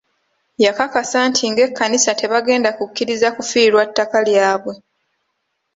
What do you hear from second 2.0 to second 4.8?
tebagenda kukkiriza kufiirwa ttaka lyabwe.